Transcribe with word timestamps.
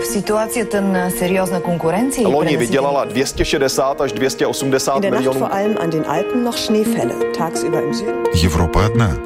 v 0.00 0.04
situaci 0.04 0.58
je 0.58 0.64
ten 0.64 1.12
seriózna 1.18 1.60
konkurenci? 1.60 2.22
Loni 2.24 2.56
vydělala 2.56 3.04
260 3.04 4.00
až 4.00 4.12
280 4.12 4.96
In 4.96 5.02
der 5.02 5.10
Nacht 5.12 5.20
milionů. 5.20 5.40
vor 5.40 5.52
allem 5.52 5.76
an 5.80 5.90
den 5.90 6.04
Alpen 6.08 6.44
noch 6.44 6.56
Schneefälle. 6.56 7.14
Tagsüber 7.38 7.82
im 7.82 7.94
Süden. 7.94 8.14
Европа 8.44 8.86
одна. 8.86 9.16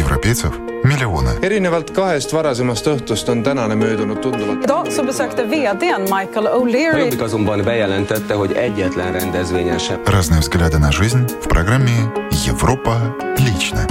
Европейцев 0.00 0.52
миллионы. 0.84 1.30
erinevalt 1.42 1.90
kahest 1.90 2.32
varasemast 2.32 2.86
õhtust 2.86 3.28
on 3.30 3.42
tänane 3.42 3.74
möödunud 3.74 4.20
tunduvalt. 4.22 4.64
Idag 4.64 4.86
så 4.92 5.02
besökte 5.02 5.42
vdn 5.44 6.02
Michael 6.02 6.46
O'Leary 6.46 6.98
Jobbik 6.98 7.22
azonban 7.22 7.64
bejelentette, 7.64 8.34
hogy 8.34 8.52
egyetlen 8.52 9.12
rendezvényen 9.12 9.78
sem 9.78 9.98
Разные 10.04 10.40
взгляды 10.40 10.78
на 10.78 10.90
жизнь 10.92 11.24
в 11.40 11.48
программе 11.48 12.12
«Европа 12.46 13.14
лично». 13.38 13.86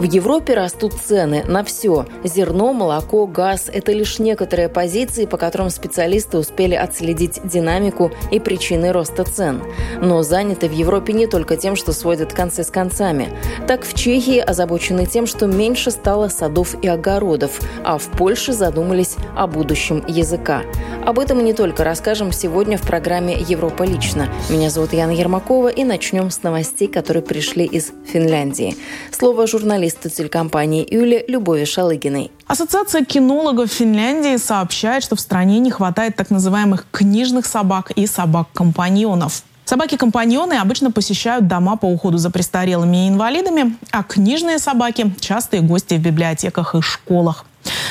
В 0.00 0.04
Европе 0.04 0.54
растут 0.54 0.94
цены 0.94 1.44
на 1.46 1.62
все. 1.62 2.06
Зерно, 2.24 2.72
молоко, 2.72 3.26
газ– 3.26 3.68
это 3.72 3.92
лишь 3.92 4.18
некоторые 4.18 4.70
позиции, 4.70 5.26
по 5.26 5.36
которым 5.36 5.68
специалисты 5.68 6.38
успели 6.38 6.74
отследить 6.74 7.38
динамику 7.44 8.10
и 8.30 8.40
причины 8.40 8.92
роста 8.92 9.24
цен. 9.24 9.62
Но 10.00 10.22
заняты 10.22 10.70
в 10.70 10.72
Европе 10.72 11.12
не 11.12 11.26
только 11.26 11.58
тем, 11.58 11.76
что 11.76 11.92
сводят 11.92 12.32
концы 12.32 12.64
с 12.64 12.70
концами. 12.70 13.28
Так 13.68 13.84
в 13.84 13.92
Чехии 13.92 14.38
озабочены 14.38 15.04
тем, 15.04 15.26
что 15.26 15.46
меньше 15.46 15.90
стало 15.90 16.28
садов 16.28 16.82
и 16.82 16.88
огородов, 16.88 17.60
а 17.84 17.98
в 17.98 18.06
Польше 18.06 18.54
задумались 18.54 19.16
о 19.36 19.46
будущем 19.46 20.02
языка. 20.08 20.62
Об 21.04 21.18
этом 21.18 21.40
и 21.40 21.42
не 21.42 21.52
только 21.52 21.84
расскажем 21.84 22.32
сегодня 22.32 22.78
в 22.78 22.82
программе 22.86 23.36
«Европа 23.38 23.82
лично». 23.82 24.30
Меня 24.48 24.70
зовут 24.70 24.94
Яна 24.94 25.10
Ермакова, 25.10 25.68
и 25.68 25.84
начнем 25.84 26.30
с 26.30 26.42
новостей, 26.42 26.88
которые 26.88 27.22
пришли 27.22 27.66
из 27.66 27.92
Финляндии. 28.06 28.76
Слово 29.10 29.42
журналисту 29.90 30.10
телекомпании 30.10 30.86
«Юли» 30.90 31.24
Любови 31.28 31.64
Шалыгиной. 31.64 32.30
Ассоциация 32.46 33.04
кинологов 33.04 33.70
Финляндии 33.70 34.36
сообщает, 34.36 35.02
что 35.02 35.16
в 35.16 35.20
стране 35.20 35.58
не 35.58 35.70
хватает 35.70 36.16
так 36.16 36.30
называемых 36.30 36.86
книжных 36.90 37.46
собак 37.46 37.90
и 37.92 38.06
собак-компаньонов. 38.06 39.42
Собаки-компаньоны 39.64 40.54
обычно 40.54 40.90
посещают 40.90 41.46
дома 41.46 41.76
по 41.76 41.86
уходу 41.86 42.18
за 42.18 42.30
престарелыми 42.30 43.06
и 43.06 43.08
инвалидами, 43.08 43.76
а 43.92 44.02
книжные 44.02 44.58
собаки– 44.58 45.14
частые 45.20 45.62
гости 45.62 45.94
в 45.94 46.00
библиотеках 46.00 46.74
и 46.74 46.80
школах. 46.80 47.44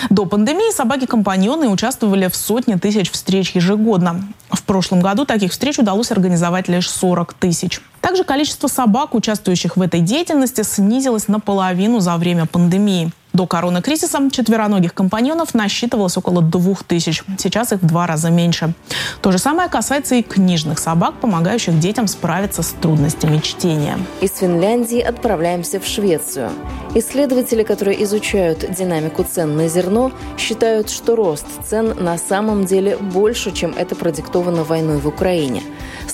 До 0.09 0.25
пандемии 0.25 0.73
собаки-компаньоны 0.73 1.67
участвовали 1.67 2.27
в 2.27 2.35
сотне 2.35 2.77
тысяч 2.77 3.11
встреч 3.11 3.51
ежегодно. 3.51 4.23
В 4.49 4.63
прошлом 4.63 5.01
году 5.01 5.25
таких 5.25 5.51
встреч 5.51 5.77
удалось 5.79 6.11
организовать 6.11 6.67
лишь 6.67 6.89
40 6.89 7.33
тысяч. 7.33 7.81
Также 8.01 8.23
количество 8.23 8.67
собак, 8.67 9.13
участвующих 9.13 9.77
в 9.77 9.81
этой 9.81 10.01
деятельности, 10.01 10.63
снизилось 10.63 11.27
наполовину 11.27 11.99
за 11.99 12.15
время 12.17 12.45
пандемии. 12.45 13.11
До 13.33 13.45
коронакризиса 13.45 14.19
четвероногих 14.31 14.93
компаньонов 14.93 15.53
насчитывалось 15.53 16.17
около 16.17 16.41
двух 16.41 16.83
тысяч. 16.83 17.23
Сейчас 17.37 17.71
их 17.71 17.81
в 17.81 17.85
два 17.85 18.07
раза 18.07 18.31
меньше. 18.31 18.73
То 19.21 19.31
же 19.31 19.37
самое 19.37 19.69
касается 19.69 20.15
и 20.15 20.23
книжных 20.23 20.79
собак, 20.79 21.15
помогающих 21.21 21.79
детям 21.79 22.07
справиться 22.07 22.63
с 22.63 22.69
трудностями 22.69 23.37
чтения. 23.37 23.97
Из 24.21 24.31
Финляндии 24.37 24.99
отправляемся 24.99 25.79
в 25.79 25.85
Швецию. 25.85 26.49
Исследователи, 26.95 27.63
которые 27.63 28.03
изучают 28.03 28.65
динамику 28.73 29.23
цен 29.23 29.55
на 29.55 29.67
зерно, 29.67 30.11
считают, 30.37 30.89
что 30.89 31.15
рост 31.15 31.45
цен 31.67 31.93
на 32.03 32.17
самом 32.17 32.65
деле 32.65 32.97
больше, 32.97 33.51
чем 33.51 33.73
это 33.77 33.95
продиктовано 33.95 34.63
войной 34.63 34.97
в 34.97 35.07
Украине. 35.07 35.61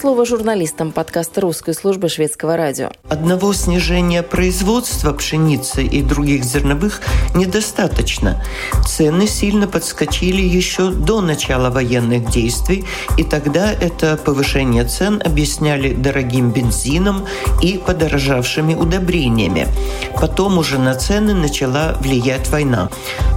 Слово 0.06 0.24
журналистам 0.24 0.92
подкаста 0.92 1.42
русской 1.42 1.74
службы 1.74 2.10
шведского 2.10 2.56
радио. 2.56 2.92
Одного 3.10 3.54
снижения 3.54 4.22
производства 4.22 5.12
пшеницы 5.14 5.84
и 5.84 6.04
других 6.04 6.44
зерновых 6.44 7.02
недостаточно. 7.34 8.40
Цены 8.88 9.26
сильно 9.26 9.68
подскочили 9.68 10.44
еще 10.44 10.92
до 10.92 11.22
начала 11.22 11.72
военных 11.72 12.30
действий, 12.30 12.86
и 13.18 13.24
тогда 13.24 13.72
это 13.72 14.16
повышение 14.16 14.84
цен 14.84 15.24
объясняли 15.26 15.96
дорогим 15.96 16.52
бензином 16.52 17.26
и 17.64 17.80
подорожавшими 17.80 18.76
удобрениями. 18.76 19.68
Потом 20.22 20.60
уже 20.60 20.78
на 20.78 20.94
цены 20.94 21.34
начала 21.34 21.98
влиять 22.00 22.48
война. 22.50 22.90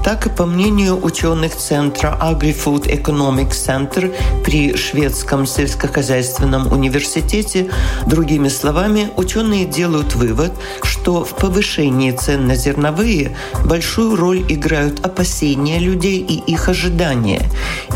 Так 0.04 0.26
и 0.26 0.30
по 0.30 0.44
мнению 0.44 1.02
ученых 1.02 1.56
центра 1.56 2.18
Agri-Food 2.20 2.84
Economic 2.84 3.52
Center 3.52 4.14
при 4.44 4.76
шведском 4.76 5.46
сельскохозяйственном 5.46 6.57
университете, 6.66 7.70
другими 8.06 8.48
словами, 8.48 9.10
ученые 9.16 9.64
делают 9.64 10.14
вывод, 10.14 10.52
что 10.82 11.24
в 11.24 11.34
повышении 11.36 12.10
цен 12.10 12.46
на 12.46 12.56
зерновые 12.56 13.36
большую 13.64 14.16
роль 14.16 14.44
играют 14.48 15.04
опасения 15.04 15.78
людей 15.78 16.18
и 16.18 16.52
их 16.52 16.68
ожидания. 16.68 17.42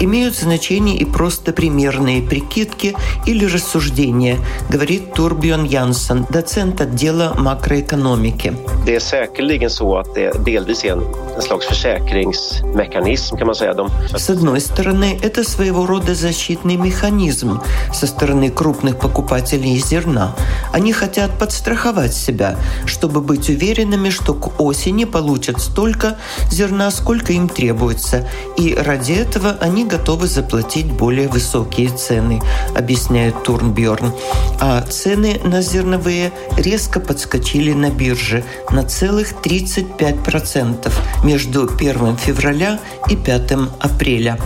Имеют 0.01 0.37
значение 0.37 0.97
и 0.97 1.05
просто 1.05 1.53
примерные 1.53 2.23
прикидки 2.23 2.95
или 3.27 3.45
рассуждения, 3.45 4.39
говорит 4.71 5.13
Турбjörn 5.15 5.67
Янсен, 5.67 6.27
доцент 6.31 6.81
отдела 6.81 7.35
макроэкономики. 7.39 8.53
Det 8.87 8.95
är 8.97 9.01
säkerligen 9.01 9.71
så 9.71 9.99
att 9.99 10.15
det 10.15 10.45
delvis 10.45 10.85
är 10.85 10.93
en, 10.93 11.03
en 11.37 11.43
slags 11.43 11.67
försäkringsmekanism 11.67 13.37
kan 13.37 13.47
man 13.47 13.55
säga. 13.55 13.75
De, 13.75 13.91
С 14.17 14.31
одной 14.31 14.61
стороны, 14.61 15.19
это 15.23 15.45
своего 15.45 15.87
рода 15.87 16.15
защитный 16.15 16.77
механизм 16.77 17.61
со 17.93 18.07
стороны 18.07 18.42
крупных 18.51 18.99
покупателей 18.99 19.79
зерна. 19.79 20.35
Они 20.73 20.93
хотят 20.93 21.39
подстраховать 21.39 22.15
себя, 22.15 22.57
чтобы 22.87 23.21
быть 23.21 23.49
уверенными, 23.49 24.11
что 24.11 24.35
к 24.35 24.61
осени 24.61 25.05
получат 25.05 25.61
столько 25.61 26.17
зерна, 26.51 26.91
сколько 26.91 27.33
им 27.33 27.49
требуется. 27.49 28.29
И 28.57 28.75
ради 28.75 29.13
этого 29.13 29.57
они 29.61 29.85
готовы 29.85 30.27
заплатить 30.27 30.87
более 30.87 31.29
высокие 31.29 31.89
цены, 31.89 32.41
объясняет 32.77 33.43
Турнбьорн. 33.43 34.13
А 34.61 34.83
цены 34.83 35.41
на 35.45 35.63
зерновые 35.63 36.33
резко 36.57 37.01
подскочили 37.01 37.73
на 37.73 37.91
бирже 37.91 38.45
на 38.71 38.85
целых 38.85 39.33
35% 39.43 40.93
между 41.25 41.69
1 41.69 42.17
февраля 42.17 42.79
и 43.09 43.17
5 43.17 43.53
апреля. 43.81 44.39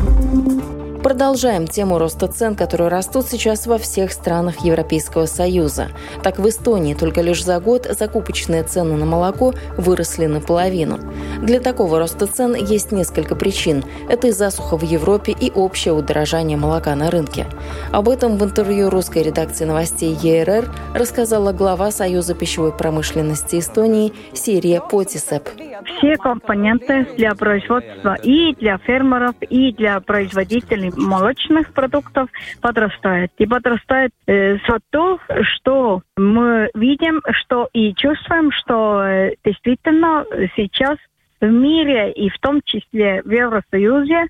Продолжаем 1.07 1.69
тему 1.69 1.99
роста 1.99 2.27
цен, 2.27 2.57
которые 2.57 2.89
растут 2.89 3.27
сейчас 3.27 3.69
во 3.69 3.79
всех 3.79 4.11
странах 4.11 4.65
Европейского 4.65 5.27
Союза. 5.27 5.87
Так 6.25 6.41
в 6.41 6.49
Эстонии 6.49 6.95
только 6.95 7.21
лишь 7.21 7.45
за 7.45 7.61
год 7.61 7.87
закупочные 7.89 8.65
цены 8.65 8.97
на 8.97 9.07
молоко 9.07 9.55
выросли 9.77 10.27
наполовину. 10.27 10.99
Для 11.41 11.61
такого 11.61 12.01
роста 12.01 12.27
цен 12.27 12.57
есть 12.57 12.91
несколько 12.91 13.37
причин. 13.37 13.85
Это 14.09 14.27
и 14.27 14.31
засуха 14.33 14.77
в 14.77 14.83
Европе, 14.83 15.31
и 15.31 15.53
общее 15.53 15.95
удорожание 15.95 16.59
молока 16.59 16.97
на 16.97 17.09
рынке. 17.09 17.47
Об 17.93 18.09
этом 18.09 18.37
в 18.37 18.43
интервью 18.43 18.91
русской 18.91 19.23
редакции 19.23 19.65
новостей 19.65 20.13
ЕРР 20.13 20.69
рассказала 20.93 21.53
глава 21.53 21.93
Союза 21.93 22.35
пищевой 22.35 22.73
промышленности 22.73 23.61
Эстонии 23.61 24.13
Сирия 24.33 24.81
Потисеп. 24.81 25.51
Все 25.99 26.17
компоненты 26.17 27.07
для 27.17 27.35
производства 27.35 28.17
и 28.23 28.55
для 28.57 28.79
фермеров, 28.79 29.37
и 29.41 29.73
для 29.73 30.01
производителей 30.01 30.91
молочных 30.97 31.73
продуктов 31.73 32.29
подрастают. 32.61 33.33
И 33.39 33.47
подрастает 33.47 34.13
э, 34.27 34.57
за 34.69 34.79
то, 34.91 35.19
что 35.43 36.03
мы 36.17 36.71
видим, 36.75 37.23
что 37.33 37.69
и 37.73 37.95
чувствуем, 37.95 38.51
что 38.53 39.03
э, 39.03 39.35
действительно 39.45 40.25
сейчас 40.57 40.99
в 41.41 41.47
мире 41.47 42.13
и 42.13 42.29
в 42.29 42.39
том 42.39 42.61
числе 42.65 43.23
в 43.23 43.31
Евросоюзе 43.31 44.27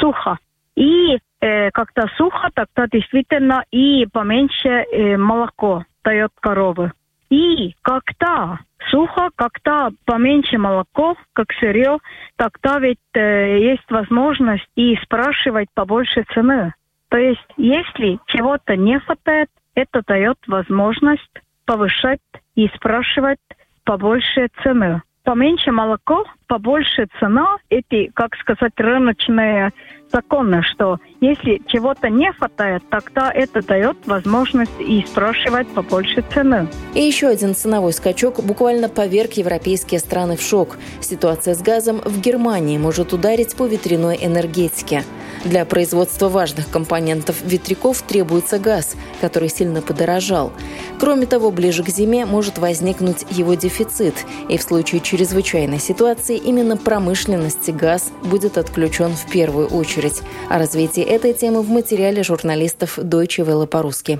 сухо. 0.00 0.38
И 0.76 1.18
э, 1.40 1.70
когда 1.70 2.06
сухо, 2.16 2.50
тогда 2.54 2.86
действительно 2.90 3.64
и 3.70 4.06
поменьше 4.12 4.68
э, 4.68 5.16
молоко 5.16 5.84
дает 6.02 6.30
коровы. 6.40 6.92
И 7.30 7.74
когда 7.82 8.58
сухо, 8.90 9.30
когда 9.36 9.90
поменьше 10.04 10.58
молоко, 10.58 11.16
как 11.32 11.52
сырье, 11.58 11.98
тогда 12.36 12.78
ведь 12.78 12.98
э, 13.14 13.58
есть 13.58 13.90
возможность 13.90 14.68
и 14.76 14.96
спрашивать 15.02 15.68
побольше 15.74 16.24
цены. 16.34 16.74
То 17.08 17.18
есть, 17.18 17.46
если 17.56 18.18
чего-то 18.26 18.76
не 18.76 18.98
хватает, 18.98 19.48
это 19.74 20.02
дает 20.06 20.38
возможность 20.46 21.30
повышать 21.64 22.20
и 22.54 22.68
спрашивать 22.74 23.40
побольше 23.84 24.48
цены. 24.62 25.02
Поменьше 25.24 25.72
молоко, 25.72 26.24
побольше 26.46 27.06
цена. 27.18 27.56
Эти, 27.70 28.10
как 28.14 28.36
сказать, 28.36 28.72
рыночные 28.76 29.72
законы, 30.14 30.62
что 30.62 30.98
если 31.20 31.60
чего-то 31.66 32.08
не 32.08 32.32
хватает, 32.32 32.82
тогда 32.90 33.32
это 33.32 33.62
дает 33.62 33.96
возможность 34.06 34.78
и 34.78 35.04
спрашивать 35.06 35.66
побольше 35.68 36.24
цены. 36.32 36.68
И 36.94 37.00
еще 37.00 37.26
один 37.26 37.54
ценовой 37.54 37.92
скачок 37.92 38.42
буквально 38.44 38.88
поверг 38.88 39.32
европейские 39.32 39.98
страны 39.98 40.36
в 40.36 40.42
шок. 40.42 40.76
Ситуация 41.00 41.54
с 41.54 41.62
газом 41.62 42.00
в 42.04 42.20
Германии 42.20 42.78
может 42.78 43.12
ударить 43.12 43.56
по 43.56 43.66
ветряной 43.66 44.18
энергетике. 44.22 45.02
Для 45.44 45.64
производства 45.64 46.28
важных 46.28 46.70
компонентов 46.70 47.42
ветряков 47.42 48.02
требуется 48.02 48.58
газ, 48.58 48.96
который 49.20 49.48
сильно 49.48 49.82
подорожал. 49.82 50.52
Кроме 51.00 51.26
того, 51.26 51.50
ближе 51.50 51.82
к 51.82 51.88
зиме 51.88 52.24
может 52.24 52.58
возникнуть 52.58 53.26
его 53.30 53.54
дефицит, 53.54 54.14
и 54.48 54.56
в 54.56 54.62
случае 54.62 55.00
чрезвычайной 55.00 55.80
ситуации 55.80 56.36
именно 56.36 56.76
промышленности 56.76 57.72
газ 57.72 58.10
будет 58.22 58.56
отключен 58.56 59.12
в 59.12 59.30
первую 59.30 59.66
очередь. 59.68 60.03
О 60.48 60.58
развитии 60.58 61.02
этой 61.02 61.32
темы 61.32 61.62
в 61.62 61.68
материале 61.70 62.22
журналистов 62.22 62.98
Deutsche 62.98 63.44
Welle 63.44 63.66
по-русски. 63.66 64.18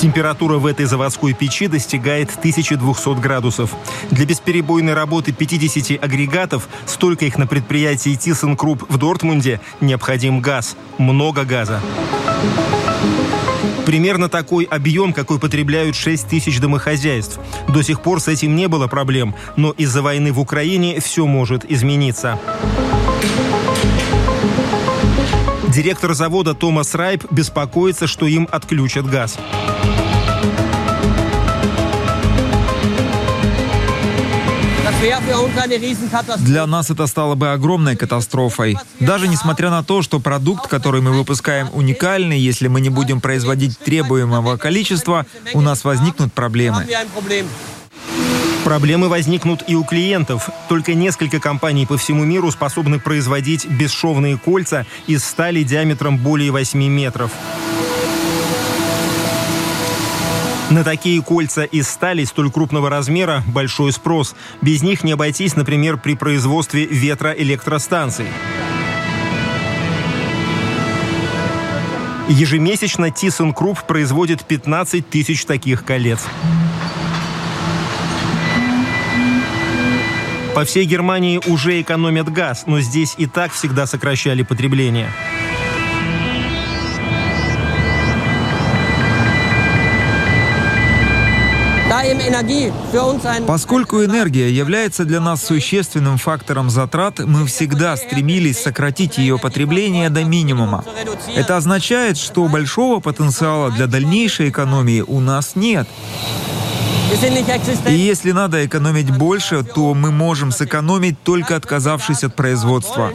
Температура 0.00 0.58
в 0.58 0.66
этой 0.66 0.86
заводской 0.86 1.32
печи 1.32 1.66
достигает 1.66 2.30
1200 2.30 3.20
градусов. 3.20 3.74
Для 4.10 4.26
бесперебойной 4.26 4.94
работы 4.94 5.32
50 5.32 6.02
агрегатов, 6.02 6.68
столько 6.86 7.24
их 7.24 7.38
на 7.38 7.46
предприятии 7.46 8.12
ThyssenKrupp 8.12 8.86
в 8.88 8.98
Дортмунде, 8.98 9.60
необходим 9.80 10.40
газ. 10.40 10.76
Много 10.98 11.44
газа. 11.44 11.80
Примерно 13.86 14.28
такой 14.28 14.64
объем, 14.64 15.12
какой 15.12 15.38
потребляют 15.38 15.94
6 15.94 16.26
тысяч 16.28 16.58
домохозяйств. 16.58 17.38
До 17.68 17.82
сих 17.82 18.00
пор 18.00 18.20
с 18.20 18.28
этим 18.28 18.56
не 18.56 18.66
было 18.66 18.86
проблем, 18.86 19.34
но 19.56 19.72
из-за 19.72 20.00
войны 20.02 20.32
в 20.32 20.40
Украине 20.40 21.00
все 21.00 21.26
может 21.26 21.70
измениться. 21.70 22.38
Директор 25.74 26.14
завода 26.14 26.54
Томас 26.54 26.94
Райп 26.94 27.24
беспокоится, 27.32 28.06
что 28.06 28.26
им 28.26 28.48
отключат 28.52 29.06
газ. 29.06 29.36
Для 36.38 36.66
нас 36.66 36.90
это 36.90 37.08
стало 37.08 37.34
бы 37.34 37.50
огромной 37.52 37.96
катастрофой. 37.96 38.78
Даже 39.00 39.26
несмотря 39.26 39.70
на 39.70 39.82
то, 39.82 40.00
что 40.02 40.20
продукт, 40.20 40.68
который 40.68 41.00
мы 41.00 41.10
выпускаем, 41.10 41.68
уникальный, 41.72 42.38
если 42.38 42.68
мы 42.68 42.80
не 42.80 42.88
будем 42.88 43.20
производить 43.20 43.76
требуемого 43.80 44.56
количества, 44.56 45.26
у 45.54 45.60
нас 45.60 45.82
возникнут 45.82 46.32
проблемы. 46.32 46.86
Проблемы 48.64 49.10
возникнут 49.10 49.62
и 49.66 49.74
у 49.74 49.84
клиентов. 49.84 50.48
Только 50.70 50.94
несколько 50.94 51.38
компаний 51.38 51.84
по 51.84 51.98
всему 51.98 52.24
миру 52.24 52.50
способны 52.50 52.98
производить 52.98 53.66
бесшовные 53.66 54.38
кольца 54.38 54.86
из 55.06 55.22
стали 55.22 55.62
диаметром 55.62 56.16
более 56.16 56.50
8 56.50 56.82
метров. 56.82 57.30
На 60.70 60.82
такие 60.82 61.22
кольца 61.22 61.64
из 61.64 61.88
стали 61.88 62.24
столь 62.24 62.50
крупного 62.50 62.88
размера 62.88 63.44
большой 63.46 63.92
спрос. 63.92 64.34
Без 64.62 64.82
них 64.82 65.04
не 65.04 65.12
обойтись, 65.12 65.56
например, 65.56 65.98
при 65.98 66.14
производстве 66.14 66.86
ветроэлектростанций. 66.86 68.26
Ежемесячно 72.30 73.10
ThyssenKrupp 73.10 73.86
производит 73.86 74.42
15 74.46 75.08
тысяч 75.08 75.44
таких 75.44 75.84
колец. 75.84 76.20
По 80.54 80.64
всей 80.64 80.84
Германии 80.84 81.40
уже 81.46 81.80
экономят 81.80 82.32
газ, 82.32 82.64
но 82.66 82.80
здесь 82.80 83.14
и 83.18 83.26
так 83.26 83.52
всегда 83.52 83.86
сокращали 83.86 84.42
потребление. 84.42 85.10
Поскольку 93.46 94.04
энергия 94.04 94.50
является 94.50 95.04
для 95.04 95.20
нас 95.20 95.44
существенным 95.44 96.18
фактором 96.18 96.70
затрат, 96.70 97.18
мы 97.18 97.46
всегда 97.46 97.96
стремились 97.96 98.62
сократить 98.62 99.18
ее 99.18 99.38
потребление 99.38 100.08
до 100.10 100.24
минимума. 100.24 100.84
Это 101.34 101.56
означает, 101.56 102.16
что 102.16 102.46
большого 102.48 103.00
потенциала 103.00 103.70
для 103.70 103.86
дальнейшей 103.86 104.50
экономии 104.50 105.00
у 105.06 105.20
нас 105.20 105.56
нет. 105.56 105.88
И 107.88 107.94
если 107.94 108.32
надо 108.32 108.64
экономить 108.64 109.10
больше, 109.16 109.62
то 109.62 109.94
мы 109.94 110.10
можем 110.10 110.52
сэкономить 110.52 111.22
только 111.22 111.56
отказавшись 111.56 112.24
от 112.24 112.34
производства. 112.34 113.12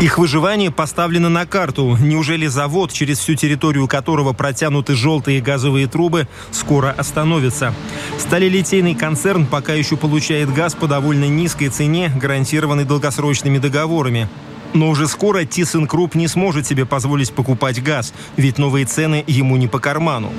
Их 0.00 0.16
выживание 0.16 0.70
поставлено 0.70 1.28
на 1.28 1.44
карту. 1.44 1.94
Неужели 2.00 2.46
завод, 2.46 2.90
через 2.90 3.18
всю 3.18 3.34
территорию 3.34 3.86
которого 3.86 4.32
протянуты 4.32 4.94
желтые 4.94 5.42
газовые 5.42 5.88
трубы, 5.88 6.26
скоро 6.52 6.90
остановится? 6.96 7.74
Сталелитейный 8.18 8.94
концерн 8.94 9.44
пока 9.44 9.74
еще 9.74 9.98
получает 9.98 10.54
газ 10.54 10.74
по 10.74 10.86
довольно 10.86 11.26
низкой 11.26 11.68
цене, 11.68 12.10
гарантированной 12.16 12.84
долгосрочными 12.84 13.58
договорами. 13.58 14.26
Но 14.72 14.88
уже 14.90 15.08
скоро 15.08 15.42
ThyssenKrupp 15.42 16.16
не 16.16 16.28
сможет 16.28 16.66
себе 16.66 16.86
позволить 16.86 17.32
покупать 17.32 17.82
газ, 17.82 18.12
ведь 18.36 18.58
новые 18.58 18.86
цены 18.86 19.24
ему 19.26 19.56
не 19.56 19.68
по 19.68 19.78
карману. 19.80 20.32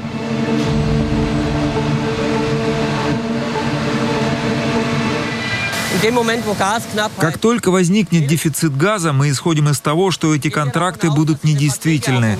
Как 7.17 7.37
только 7.37 7.69
возникнет 7.69 8.25
дефицит 8.25 8.75
газа, 8.75 9.13
мы 9.13 9.29
исходим 9.29 9.69
из 9.69 9.79
того, 9.79 10.09
что 10.09 10.33
эти 10.33 10.49
контракты 10.49 11.11
будут 11.11 11.43
недействительны. 11.43 12.39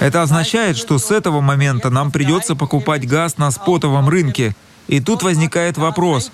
Это 0.00 0.22
означает, 0.22 0.76
что 0.76 0.98
с 0.98 1.10
этого 1.10 1.40
момента 1.40 1.88
нам 1.88 2.10
придется 2.10 2.54
покупать 2.54 3.08
газ 3.08 3.38
на 3.38 3.50
спотовом 3.50 4.08
рынке. 4.08 4.54
И 4.88 5.00
тут 5.00 5.22
возникает 5.22 5.78
вопрос, 5.78 6.30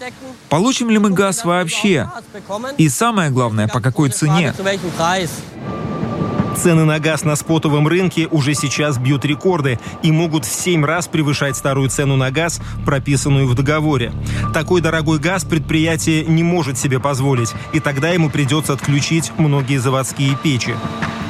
получим 0.48 0.90
ли 0.90 0.98
мы 0.98 1.10
газ 1.10 1.44
вообще? 1.44 2.10
И 2.76 2.88
самое 2.88 3.30
главное, 3.30 3.68
по 3.68 3.80
какой 3.80 4.10
цене? 4.10 4.54
Цены 6.56 6.84
на 6.84 6.98
газ 6.98 7.22
на 7.22 7.36
спотовом 7.36 7.86
рынке 7.86 8.26
уже 8.26 8.54
сейчас 8.54 8.98
бьют 8.98 9.24
рекорды 9.24 9.78
и 10.02 10.10
могут 10.10 10.44
в 10.44 10.52
7 10.52 10.84
раз 10.84 11.06
превышать 11.06 11.56
старую 11.56 11.88
цену 11.88 12.16
на 12.16 12.32
газ, 12.32 12.60
прописанную 12.84 13.46
в 13.46 13.54
договоре. 13.54 14.12
Такой 14.52 14.80
дорогой 14.80 15.20
газ 15.20 15.44
предприятие 15.44 16.24
не 16.24 16.42
может 16.42 16.76
себе 16.76 16.98
позволить, 16.98 17.52
и 17.72 17.78
тогда 17.78 18.08
ему 18.08 18.28
придется 18.28 18.72
отключить 18.72 19.30
многие 19.38 19.76
заводские 19.76 20.36
печи. 20.42 20.74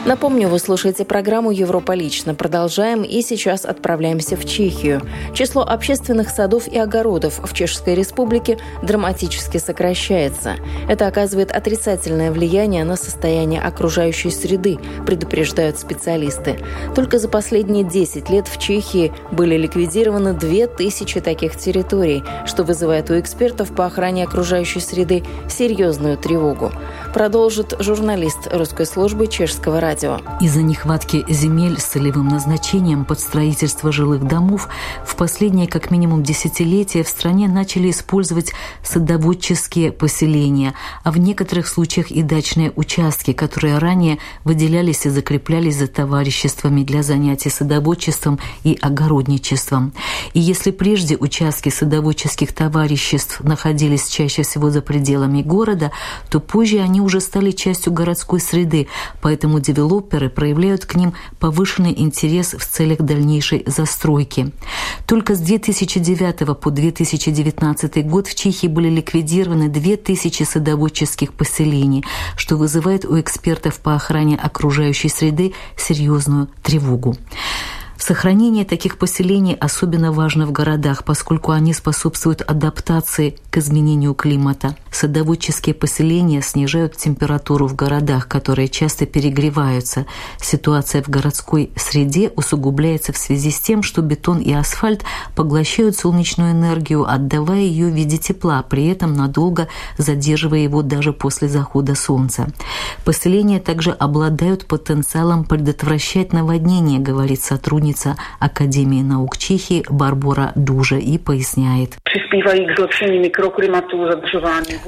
Напомню, 0.06 0.48
вы 0.48 0.58
слушаете 0.58 1.04
программу 1.04 1.50
«Европа 1.50 1.92
лично». 1.92 2.34
Продолжаем 2.34 3.02
и 3.02 3.20
сейчас 3.20 3.64
отправляемся 3.64 4.36
в 4.36 4.44
Чехию. 4.44 5.02
Число 5.34 5.62
общественных 5.62 6.30
садов 6.30 6.68
и 6.68 6.78
огородов 6.78 7.40
в 7.44 7.52
Чешской 7.52 7.94
Республике 7.94 8.58
драматически 8.82 9.58
сокращается. 9.58 10.54
Это 10.88 11.08
оказывает 11.08 11.50
отрицательное 11.50 12.30
влияние 12.30 12.84
на 12.84 12.96
состояние 12.96 13.60
окружающей 13.60 14.30
среды, 14.30 14.78
предупреждают 15.04 15.78
специалисты. 15.78 16.58
Только 16.94 17.18
за 17.18 17.28
последние 17.28 17.84
10 17.84 18.30
лет 18.30 18.46
в 18.46 18.58
Чехии 18.58 19.12
были 19.32 19.56
ликвидированы 19.56 20.32
2000 20.32 21.20
таких 21.20 21.56
территорий, 21.56 22.22
что 22.46 22.62
вызывает 22.62 23.10
у 23.10 23.18
экспертов 23.18 23.74
по 23.74 23.84
охране 23.84 24.24
окружающей 24.24 24.80
среды 24.80 25.24
серьезную 25.50 26.16
тревогу. 26.16 26.72
Продолжит 27.12 27.74
журналист 27.80 28.48
русской 28.52 28.86
службы 28.86 29.26
чешского 29.26 29.80
радио 29.80 29.87
радио. 29.88 30.18
Из-за 30.38 30.60
нехватки 30.60 31.24
земель 31.28 31.80
с 31.80 31.84
целевым 31.84 32.28
назначением 32.28 33.06
под 33.06 33.20
строительство 33.20 33.90
жилых 33.90 34.26
домов 34.26 34.68
в 35.02 35.16
последние 35.16 35.66
как 35.66 35.90
минимум 35.90 36.22
десятилетия 36.22 37.02
в 37.02 37.08
стране 37.08 37.48
начали 37.48 37.90
использовать 37.90 38.52
садоводческие 38.82 39.90
поселения, 39.92 40.74
а 41.04 41.10
в 41.10 41.18
некоторых 41.18 41.66
случаях 41.66 42.10
и 42.10 42.22
дачные 42.22 42.70
участки, 42.76 43.32
которые 43.32 43.78
ранее 43.78 44.18
выделялись 44.44 45.06
и 45.06 45.08
закреплялись 45.08 45.78
за 45.78 45.86
товариществами 45.86 46.84
для 46.84 47.02
занятий 47.02 47.48
садоводчеством 47.48 48.38
и 48.64 48.76
огородничеством. 48.82 49.94
И 50.34 50.40
если 50.40 50.70
прежде 50.70 51.16
участки 51.16 51.70
садоводческих 51.70 52.52
товариществ 52.52 53.40
находились 53.40 54.08
чаще 54.08 54.42
всего 54.42 54.70
за 54.70 54.82
пределами 54.82 55.40
города, 55.40 55.92
то 56.28 56.40
позже 56.40 56.80
они 56.80 57.00
уже 57.00 57.22
стали 57.22 57.52
частью 57.52 57.94
городской 57.94 58.40
среды, 58.40 58.88
поэтому 59.22 59.60
девелоперы 59.78 60.28
проявляют 60.28 60.84
к 60.84 60.96
ним 60.96 61.14
повышенный 61.38 61.94
интерес 61.96 62.54
в 62.54 62.66
целях 62.66 62.98
дальнейшей 62.98 63.62
застройки. 63.66 64.52
Только 65.06 65.36
с 65.36 65.38
2009 65.38 66.58
по 66.58 66.70
2019 66.70 68.06
год 68.06 68.26
в 68.26 68.34
Чехии 68.34 68.66
были 68.66 68.88
ликвидированы 68.88 69.68
2000 69.68 70.42
садоводческих 70.42 71.32
поселений, 71.32 72.04
что 72.36 72.56
вызывает 72.56 73.04
у 73.04 73.20
экспертов 73.20 73.78
по 73.78 73.94
охране 73.94 74.36
окружающей 74.36 75.08
среды 75.08 75.54
серьезную 75.76 76.48
тревогу. 76.62 77.16
Сохранение 77.98 78.64
таких 78.64 78.96
поселений 78.96 79.54
особенно 79.54 80.12
важно 80.12 80.46
в 80.46 80.52
городах, 80.52 81.02
поскольку 81.02 81.50
они 81.50 81.74
способствуют 81.74 82.42
адаптации 82.42 83.36
к 83.50 83.58
изменению 83.58 84.14
климата. 84.14 84.76
Садоводческие 84.92 85.74
поселения 85.74 86.40
снижают 86.40 86.96
температуру 86.96 87.66
в 87.66 87.74
городах, 87.74 88.28
которые 88.28 88.68
часто 88.68 89.04
перегреваются. 89.04 90.06
Ситуация 90.40 91.02
в 91.02 91.08
городской 91.08 91.72
среде 91.74 92.30
усугубляется 92.36 93.12
в 93.12 93.16
связи 93.16 93.50
с 93.50 93.58
тем, 93.58 93.82
что 93.82 94.00
бетон 94.00 94.38
и 94.38 94.52
асфальт 94.52 95.02
поглощают 95.34 95.96
солнечную 95.96 96.52
энергию, 96.52 97.04
отдавая 97.04 97.60
ее 97.60 97.88
в 97.90 97.94
виде 97.94 98.16
тепла, 98.16 98.62
при 98.62 98.86
этом 98.86 99.14
надолго 99.14 99.66
задерживая 99.98 100.60
его 100.60 100.82
даже 100.82 101.12
после 101.12 101.48
захода 101.48 101.96
солнца. 101.96 102.46
Поселения 103.04 103.58
также 103.58 103.90
обладают 103.90 104.66
потенциалом 104.66 105.44
предотвращать 105.44 106.32
наводнения, 106.32 107.00
говорит 107.00 107.42
сотрудник 107.42 107.87
сотрудница 107.88 108.16
Академии 108.38 109.02
наук 109.02 109.38
Чехии 109.38 109.84
Барбора 109.88 110.52
Дужа 110.54 110.96
и 110.96 111.18
поясняет. 111.18 111.96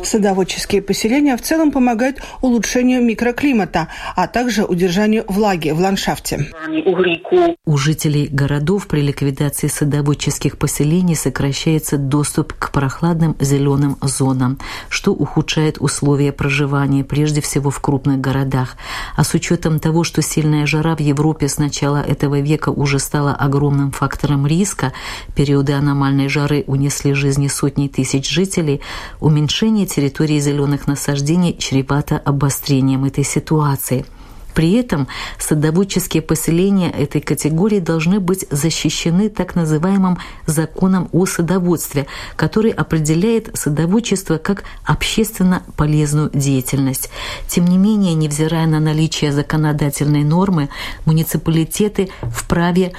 Садоводческие 0.03 0.83
поселения 0.83 1.37
в 1.37 1.43
целом 1.43 1.71
помогают 1.71 2.19
улучшению 2.43 3.03
микроклимата, 3.03 3.89
а 4.17 4.27
также 4.27 4.65
удержанию 4.65 5.25
влаги 5.29 5.71
в 5.71 5.81
ландшафте. 5.81 6.47
У 7.67 7.77
жителей 7.77 8.29
городов 8.31 8.87
при 8.87 9.01
ликвидации 9.01 9.69
садоводческих 9.69 10.59
поселений 10.59 11.15
сокращается 11.15 11.99
доступ 11.99 12.53
к 12.55 12.73
прохладным 12.73 13.37
зеленым 13.41 13.97
зонам, 14.03 14.59
что 14.89 15.13
ухудшает 15.13 15.79
условия 15.81 16.33
проживания, 16.33 17.05
прежде 17.05 17.41
всего 17.41 17.71
в 17.71 17.81
крупных 17.81 18.21
городах. 18.21 18.77
А 19.17 19.25
с 19.25 19.35
учетом 19.35 19.79
того, 19.79 20.05
что 20.05 20.23
сильная 20.23 20.67
жара 20.67 20.97
в 20.97 21.01
Европе 21.01 21.49
с 21.49 21.59
начала 21.59 22.03
этого 22.03 22.41
века 22.41 22.71
уже 22.71 22.90
стала 22.99 23.35
огромным 23.35 23.93
фактором 23.93 24.47
риска, 24.47 24.93
периоды 25.35 25.73
аномальной 25.73 26.29
жары 26.29 26.65
унесли 26.67 27.15
жизни 27.15 27.49
сотни 27.49 27.89
тысяч 27.89 28.29
жителей, 28.29 28.81
уменьшение 29.21 29.87
территории 29.87 30.41
зеленых 30.41 30.87
насаждений 30.87 31.57
чревато 31.57 32.19
обострением 32.19 33.05
этой 33.05 33.25
ситуации– 33.25 34.05
при 34.55 34.73
этом 34.73 35.09
садоводческие 35.39 36.23
поселения 36.23 36.91
этой 36.91 37.21
категории 37.21 37.81
должны 37.81 38.21
быть 38.21 38.47
защищены 38.51 39.29
так 39.29 39.55
называемым 39.55 40.19
законом 40.47 41.09
о 41.13 41.27
садоводстве, 41.27 42.07
который 42.37 42.71
определяет 42.71 43.51
садоводчество 43.55 44.39
как 44.39 44.65
общественно 44.85 45.63
полезную 45.77 46.31
деятельность. 46.33 47.11
Тем 47.49 47.67
не 47.67 47.79
менее, 47.79 48.15
невзирая 48.15 48.67
на 48.67 48.81
наличие 48.81 49.33
законодательной 49.33 50.25
нормы, 50.25 50.69
муниципалитеты 51.05 52.11
вправе 52.23 52.93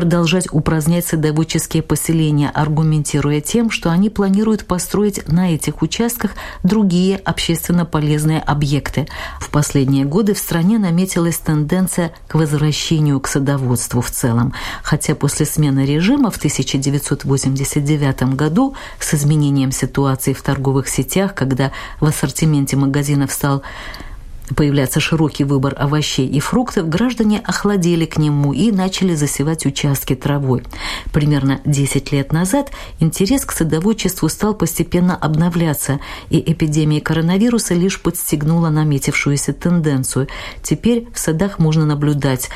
продолжать 0.00 0.48
упразднять 0.50 1.04
садоводческие 1.04 1.82
поселения, 1.82 2.50
аргументируя 2.54 3.42
тем, 3.42 3.70
что 3.70 3.90
они 3.90 4.08
планируют 4.08 4.64
построить 4.64 5.28
на 5.28 5.54
этих 5.54 5.82
участках 5.82 6.30
другие 6.62 7.18
общественно 7.18 7.84
полезные 7.84 8.40
объекты. 8.40 9.08
В 9.40 9.50
последние 9.50 10.06
годы 10.06 10.32
в 10.32 10.38
стране 10.38 10.78
наметилась 10.78 11.36
тенденция 11.36 12.12
к 12.28 12.34
возвращению 12.34 13.20
к 13.20 13.28
садоводству 13.28 14.00
в 14.00 14.10
целом, 14.10 14.54
хотя 14.82 15.14
после 15.14 15.44
смены 15.44 15.84
режима 15.84 16.30
в 16.30 16.38
1989 16.38 18.22
году 18.34 18.74
с 19.00 19.12
изменением 19.12 19.70
ситуации 19.70 20.32
в 20.32 20.40
торговых 20.40 20.88
сетях, 20.88 21.34
когда 21.34 21.72
в 22.00 22.06
ассортименте 22.06 22.74
магазинов 22.74 23.32
стал 23.32 23.62
появляться 24.54 25.00
широкий 25.00 25.44
выбор 25.44 25.74
овощей 25.78 26.26
и 26.26 26.40
фруктов, 26.40 26.88
граждане 26.88 27.40
охладели 27.44 28.04
к 28.04 28.18
нему 28.18 28.52
и 28.52 28.70
начали 28.70 29.14
засевать 29.14 29.66
участки 29.66 30.14
травой. 30.14 30.62
Примерно 31.12 31.60
10 31.64 32.12
лет 32.12 32.32
назад 32.32 32.70
интерес 32.98 33.44
к 33.44 33.52
садоводчеству 33.52 34.28
стал 34.28 34.54
постепенно 34.54 35.16
обновляться, 35.16 36.00
и 36.28 36.38
эпидемия 36.52 37.00
коронавируса 37.00 37.74
лишь 37.74 38.00
подстегнула 38.00 38.70
наметившуюся 38.70 39.52
тенденцию. 39.52 40.28
Теперь 40.62 41.08
в 41.12 41.18
садах 41.18 41.58
можно 41.58 41.86
наблюдать 41.86 42.50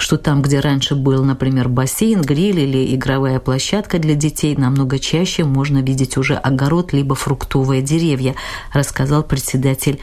что 0.00 0.16
там, 0.16 0.40
где 0.42 0.60
раньше 0.60 0.94
был, 0.94 1.24
например, 1.24 1.68
бассейн, 1.68 2.22
гриль 2.22 2.60
или 2.60 2.94
игровая 2.94 3.38
площадка 3.38 3.98
для 3.98 4.14
детей, 4.14 4.56
намного 4.56 4.98
чаще 4.98 5.44
можно 5.44 5.82
видеть 5.82 6.16
уже 6.16 6.36
огород 6.36 6.92
либо 6.92 7.14
фруктовые 7.14 7.82
деревья, 7.82 8.34
рассказал 8.72 9.22
председатель 9.22 10.00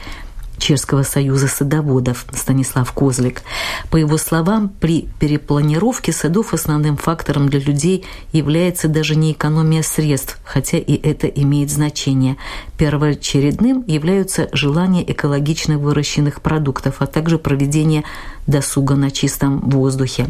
Чешского 0.58 1.02
союза 1.02 1.48
садоводов 1.48 2.26
Станислав 2.32 2.92
Козлик. 2.92 3.42
По 3.90 3.96
его 3.96 4.18
словам, 4.18 4.68
при 4.68 5.08
перепланировке 5.18 6.12
садов 6.12 6.52
основным 6.52 6.96
фактором 6.96 7.48
для 7.48 7.60
людей 7.60 8.04
является 8.32 8.88
даже 8.88 9.16
не 9.16 9.32
экономия 9.32 9.82
средств, 9.82 10.38
хотя 10.44 10.78
и 10.78 10.94
это 10.94 11.26
имеет 11.26 11.70
значение. 11.70 12.36
Первоочередным 12.76 13.84
являются 13.86 14.48
желания 14.52 15.10
экологично 15.10 15.78
выращенных 15.78 16.42
продуктов, 16.42 16.96
а 17.00 17.06
также 17.06 17.38
проведение 17.38 18.04
досуга 18.46 18.96
на 18.96 19.10
чистом 19.10 19.60
воздухе. 19.60 20.28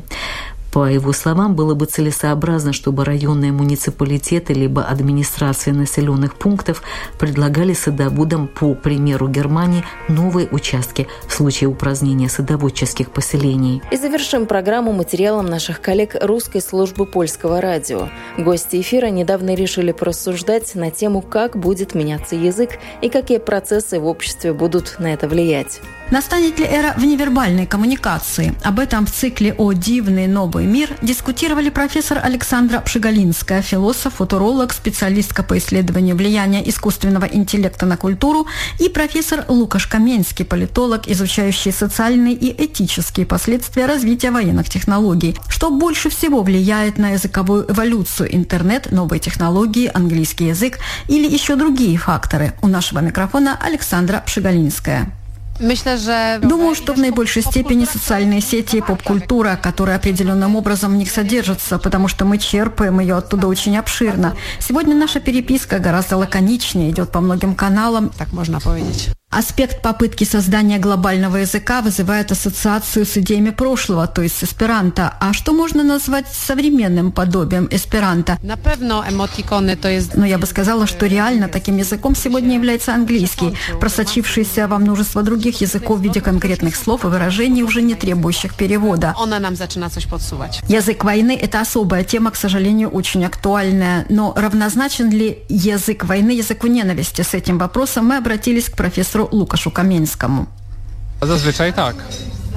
По 0.72 0.86
его 0.90 1.12
словам, 1.12 1.54
было 1.54 1.74
бы 1.74 1.86
целесообразно, 1.86 2.72
чтобы 2.72 3.04
районные 3.04 3.52
муниципалитеты 3.52 4.52
либо 4.52 4.82
администрации 4.82 5.70
населенных 5.70 6.34
пунктов 6.34 6.82
предлагали 7.18 7.72
садоводам, 7.72 8.48
по 8.48 8.74
примеру 8.74 9.28
Германии, 9.28 9.84
новые 10.08 10.48
участки 10.48 11.06
в 11.26 11.32
случае 11.32 11.68
упразднения 11.68 12.28
садоводческих 12.28 13.10
поселений. 13.10 13.82
И 13.90 13.96
завершим 13.96 14.46
программу 14.46 14.92
материалом 14.92 15.46
наших 15.46 15.80
коллег 15.80 16.16
русской 16.20 16.60
службы 16.60 17.06
польского 17.06 17.60
радио. 17.60 18.08
Гости 18.36 18.80
эфира 18.80 19.06
недавно 19.06 19.54
решили 19.54 19.92
порассуждать 19.92 20.74
на 20.74 20.90
тему, 20.90 21.22
как 21.22 21.56
будет 21.56 21.94
меняться 21.94 22.36
язык 22.36 22.78
и 23.00 23.08
какие 23.08 23.38
процессы 23.38 23.98
в 23.98 24.06
обществе 24.06 24.52
будут 24.52 24.96
на 24.98 25.14
это 25.14 25.28
влиять. 25.28 25.80
Настанет 26.10 26.58
ли 26.58 26.64
эра 26.64 26.94
вневербальной 26.96 27.66
коммуникации? 27.66 28.54
Об 28.64 28.78
этом 28.78 29.04
в 29.04 29.12
цикле 29.12 29.52
«О 29.58 29.74
дивный 29.74 30.26
новый 30.26 30.64
мир» 30.64 30.96
дискутировали 31.02 31.68
профессор 31.68 32.18
Александра 32.22 32.80
Пшигалинская, 32.80 33.60
философ, 33.60 34.14
футуролог, 34.14 34.72
специалистка 34.72 35.42
по 35.42 35.58
исследованию 35.58 36.16
влияния 36.16 36.66
искусственного 36.66 37.26
интеллекта 37.26 37.84
на 37.84 37.98
культуру 37.98 38.46
и 38.80 38.88
профессор 38.88 39.44
Лукаш 39.48 39.86
Каменский, 39.86 40.46
политолог, 40.46 41.06
изучающий 41.06 41.72
социальные 41.72 42.34
и 42.34 42.64
этические 42.64 43.26
последствия 43.26 43.84
развития 43.84 44.30
военных 44.30 44.70
технологий. 44.70 45.36
Что 45.50 45.70
больше 45.70 46.08
всего 46.08 46.42
влияет 46.42 46.96
на 46.96 47.10
языковую 47.10 47.70
эволюцию? 47.70 48.34
Интернет, 48.34 48.90
новые 48.92 49.20
технологии, 49.20 49.90
английский 49.92 50.46
язык 50.46 50.78
или 51.08 51.28
еще 51.30 51.54
другие 51.56 51.98
факторы? 51.98 52.54
У 52.62 52.66
нашего 52.66 53.00
микрофона 53.00 53.58
Александра 53.60 54.22
Пшигалинская. 54.24 55.12
Думаю, 55.58 56.74
что 56.74 56.94
в 56.94 56.98
наибольшей 56.98 57.42
степени 57.42 57.84
социальные 57.84 58.40
сети 58.40 58.76
и 58.76 58.80
поп-культура, 58.80 59.58
которая 59.60 59.96
определенным 59.96 60.56
образом 60.56 60.92
в 60.92 60.96
них 60.96 61.10
содержится, 61.10 61.78
потому 61.78 62.08
что 62.08 62.24
мы 62.24 62.38
черпаем 62.38 63.00
ее 63.00 63.16
оттуда 63.16 63.48
очень 63.48 63.76
обширно. 63.76 64.36
Сегодня 64.60 64.94
наша 64.94 65.20
переписка 65.20 65.78
гораздо 65.78 66.16
лаконичнее, 66.16 66.90
идет 66.90 67.10
по 67.10 67.20
многим 67.20 67.54
каналам. 67.54 68.10
Так 68.10 68.32
можно 68.32 68.60
powiedzieć. 68.60 69.17
Аспект 69.30 69.82
попытки 69.82 70.24
создания 70.24 70.78
глобального 70.78 71.36
языка 71.36 71.82
вызывает 71.82 72.32
ассоциацию 72.32 73.04
с 73.04 73.18
идеями 73.18 73.50
прошлого, 73.50 74.06
то 74.06 74.22
есть 74.22 74.38
с 74.38 74.44
эсперанто. 74.44 75.14
А 75.20 75.34
что 75.34 75.52
можно 75.52 75.82
назвать 75.82 76.24
современным 76.32 77.12
подобием 77.12 77.68
эсперанто? 77.70 78.38
Но 80.14 80.24
я 80.24 80.38
бы 80.38 80.46
сказала, 80.46 80.86
что 80.86 81.04
реально 81.04 81.48
таким 81.48 81.76
языком 81.76 82.14
сегодня 82.14 82.54
является 82.54 82.94
английский, 82.94 83.54
просочившийся 83.78 84.66
во 84.66 84.78
множество 84.78 85.22
других 85.22 85.60
языков 85.60 85.98
в 85.98 86.02
виде 86.02 86.22
конкретных 86.22 86.74
слов 86.74 87.04
и 87.04 87.08
выражений, 87.08 87.62
уже 87.62 87.82
не 87.82 87.94
требующих 87.94 88.54
перевода. 88.54 89.14
Язык 90.68 91.04
войны– 91.04 91.38
это 91.42 91.60
особая 91.60 92.02
тема, 92.02 92.30
к 92.30 92.36
сожалению, 92.36 92.88
очень 92.88 93.26
актуальная. 93.26 94.06
Но 94.08 94.32
равнозначен 94.34 95.10
ли 95.10 95.40
язык 95.50 96.04
войны 96.04 96.30
языку 96.30 96.66
ненависти? 96.66 97.20
С 97.20 97.34
этим 97.34 97.58
вопросом 97.58 98.06
мы 98.06 98.16
обратились 98.16 98.70
к 98.70 98.76
профессору 98.76 99.17
профессору 99.18 99.28
Лукашу 99.32 99.70
Каменскому. 99.70 100.46
Зазвичай 101.20 101.72
так. 101.72 101.94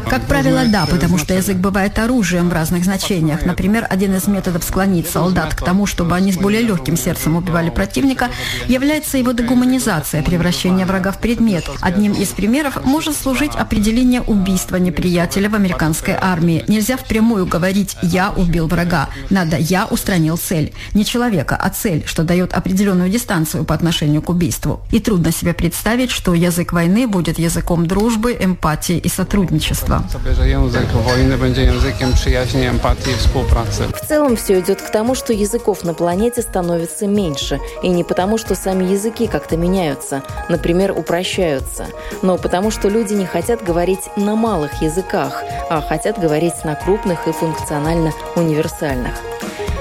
Как 0.10 0.26
правило, 0.28 0.64
да, 0.68 0.86
потому 0.86 1.18
что 1.18 1.34
язык 1.34 1.58
бывает 1.58 1.98
оружием 2.00 2.50
в 2.50 2.54
разных 2.54 2.84
значениях. 2.84 3.46
Например, 3.46 3.88
один 3.90 4.16
из 4.16 4.28
методов 4.28 4.64
склонить 4.64 5.10
солдат 5.10 5.56
к 5.56 5.64
тому, 5.64 5.86
чтобы 5.86 6.16
они 6.16 6.32
с 6.32 6.38
более 6.38 6.62
легким 6.62 6.98
сердцем 6.98 7.36
убивали 7.36 7.70
противника, 7.70 8.30
является 8.68 9.18
его 9.18 9.32
дегуманизация, 9.32 10.24
превращение 10.24 10.86
врага 10.86 11.12
в 11.12 11.20
предмет. 11.20 11.70
Одним 11.82 12.14
из 12.14 12.30
примеров 12.30 12.84
может 12.86 13.16
служить 13.16 13.56
определение 13.56 14.22
убийства 14.22 14.78
неприятеля 14.78 15.50
в 15.50 15.56
американской 15.56 16.16
армии. 16.20 16.64
Нельзя 16.68 16.98
впрямую 16.98 17.46
говорить 17.46 17.98
«я 18.02 18.32
убил 18.32 18.68
врага». 18.68 19.10
Надо 19.30 19.58
«я 19.58 19.86
устранил 19.86 20.38
цель». 20.38 20.74
Не 20.94 21.06
человека, 21.06 21.56
а 21.56 21.70
цель, 21.70 22.04
что 22.06 22.24
дает 22.24 22.54
определенную 22.54 23.10
дистанцию 23.10 23.64
по 23.66 23.76
отношению 23.76 24.22
к 24.22 24.30
убийству. 24.30 24.82
И 24.92 25.00
трудно 25.00 25.32
себе 25.32 25.54
представить, 25.54 26.12
что 26.12 26.34
язык 26.34 26.74
войны 26.74 27.08
будет 27.08 27.40
языком 27.40 27.86
дружбы, 27.86 28.38
эмпатии 28.40 28.98
и 28.98 29.10
сотрудничества. 29.10 29.91
Сотрудничества. 29.92 30.20
В 33.94 34.08
целом 34.08 34.36
все 34.36 34.60
идет 34.60 34.82
к 34.82 34.92
тому, 34.92 35.16
что 35.16 35.34
языков 35.34 35.84
на 35.84 35.94
планете 35.94 36.42
становится 36.42 37.08
меньше. 37.08 37.60
И 37.84 37.90
не 37.90 38.04
потому, 38.04 38.38
что 38.38 38.56
сами 38.56 38.86
языки 38.86 39.28
как-то 39.28 39.58
меняются, 39.58 40.24
например, 40.50 40.92
упрощаются, 40.92 41.88
но 42.22 42.38
потому, 42.38 42.72
что 42.72 42.90
люди 42.90 43.14
не 43.14 43.26
хотят 43.26 43.64
говорить 43.64 44.10
на 44.16 44.36
малых 44.36 44.82
языках, 44.82 45.44
а 45.70 45.82
хотят 45.82 46.20
говорить 46.20 46.64
на 46.64 46.76
крупных 46.76 47.28
и 47.28 47.32
функционально 47.32 48.12
универсальных. 48.36 49.14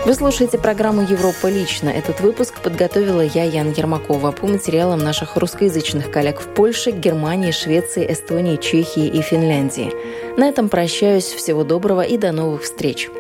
Вы 0.07 0.15
слушаете 0.15 0.57
программу 0.59 1.03
«Европа 1.03 1.49
лично». 1.49 1.91
Этот 1.91 2.21
выпуск 2.21 2.55
подготовила 2.63 3.21
я, 3.21 3.45
Ян 3.45 3.71
Ермакова, 3.73 4.33
по 4.33 4.47
материалам 4.47 4.99
наших 4.99 5.37
русскоязычных 5.37 6.11
коллег 6.11 6.41
в 6.41 6.47
Польше, 6.55 6.91
Германии, 6.91 7.51
Швеции, 7.51 8.11
Эстонии, 8.11 8.57
Чехии 8.57 9.07
и 9.07 9.21
Финляндии. 9.21 9.93
На 10.39 10.49
этом 10.49 10.71
прощаюсь. 10.71 11.27
Всего 11.27 11.65
доброго 11.65 12.01
и 12.01 12.17
до 12.17 12.33
новых 12.33 12.63
встреч. 12.63 13.11